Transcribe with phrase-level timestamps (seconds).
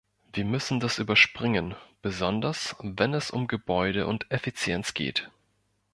[0.33, 5.29] Wir müssen das überspringen, besonders, wenn es um Gebäude und Effizienz geht.